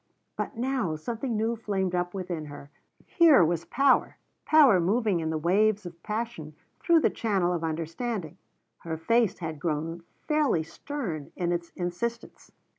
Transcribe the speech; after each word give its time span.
But 0.35 0.57
now 0.57 0.95
something 0.95 1.37
new 1.37 1.55
flamed 1.55 1.93
up 1.93 2.15
within 2.15 2.45
her. 2.45 2.71
Here 3.05 3.45
was 3.45 3.65
power 3.65 4.17
power 4.45 4.79
moving 4.79 5.19
in 5.19 5.29
the 5.29 5.37
waves 5.37 5.85
of 5.85 6.01
passion 6.01 6.55
through 6.79 7.01
the 7.01 7.11
channel 7.11 7.53
of 7.53 7.63
understanding. 7.63 8.39
Her 8.79 8.97
face 8.97 9.37
had 9.37 9.59
grown 9.59 10.01
fairly 10.27 10.63
stern 10.63 11.31
in 11.35 11.51
its 11.51 11.69
insistence. 11.75 12.51